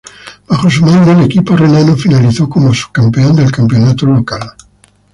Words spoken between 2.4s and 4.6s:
como subcampeón del campeonato local.